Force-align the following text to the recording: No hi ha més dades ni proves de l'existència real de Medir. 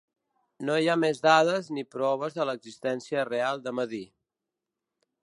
No 0.69 0.77
hi 0.83 0.87
ha 0.93 0.95
més 1.01 1.19
dades 1.25 1.69
ni 1.77 1.83
proves 1.97 2.37
de 2.39 2.47
l'existència 2.51 3.27
real 3.29 3.63
de 3.67 3.75
Medir. 3.81 4.05